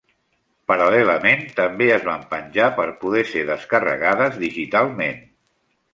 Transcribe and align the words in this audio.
Paral·lelament 0.71 1.43
també 1.59 1.89
es 1.97 2.07
van 2.09 2.25
penjar 2.33 2.69
per 2.79 2.87
poder 3.05 3.23
ser 3.35 3.47
descarregades 3.53 4.41
digitalment. 4.47 5.25